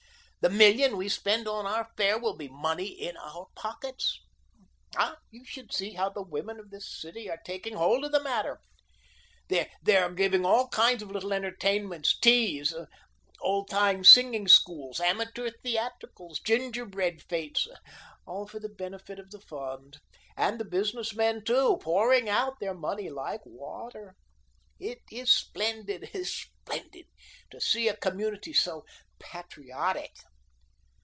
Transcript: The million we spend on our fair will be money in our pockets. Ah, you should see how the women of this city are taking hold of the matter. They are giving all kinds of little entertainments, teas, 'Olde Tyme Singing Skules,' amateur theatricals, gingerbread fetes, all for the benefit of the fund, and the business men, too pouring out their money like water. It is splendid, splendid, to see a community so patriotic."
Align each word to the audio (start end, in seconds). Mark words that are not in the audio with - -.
The 0.43 0.49
million 0.49 0.97
we 0.97 1.07
spend 1.07 1.47
on 1.47 1.67
our 1.67 1.91
fair 1.95 2.17
will 2.17 2.35
be 2.35 2.47
money 2.47 2.87
in 2.87 3.15
our 3.15 3.45
pockets. 3.55 4.19
Ah, 4.97 5.17
you 5.29 5.45
should 5.45 5.71
see 5.71 5.91
how 5.91 6.09
the 6.09 6.23
women 6.23 6.59
of 6.59 6.71
this 6.71 6.91
city 6.99 7.29
are 7.29 7.39
taking 7.45 7.75
hold 7.75 8.03
of 8.05 8.11
the 8.11 8.23
matter. 8.23 8.59
They 9.49 9.67
are 9.95 10.11
giving 10.11 10.43
all 10.43 10.67
kinds 10.69 11.03
of 11.03 11.11
little 11.11 11.31
entertainments, 11.31 12.17
teas, 12.19 12.73
'Olde 13.39 13.69
Tyme 13.69 14.03
Singing 14.03 14.47
Skules,' 14.47 14.99
amateur 14.99 15.51
theatricals, 15.63 16.39
gingerbread 16.39 17.21
fetes, 17.21 17.67
all 18.25 18.47
for 18.47 18.59
the 18.59 18.67
benefit 18.69 19.19
of 19.19 19.29
the 19.29 19.41
fund, 19.41 19.99
and 20.35 20.59
the 20.59 20.65
business 20.65 21.13
men, 21.13 21.43
too 21.43 21.77
pouring 21.83 22.27
out 22.27 22.59
their 22.59 22.73
money 22.73 23.11
like 23.11 23.45
water. 23.45 24.15
It 24.79 25.03
is 25.11 25.31
splendid, 25.31 26.09
splendid, 26.25 27.05
to 27.51 27.61
see 27.61 27.87
a 27.87 27.95
community 27.95 28.53
so 28.53 28.85
patriotic." 29.19 30.15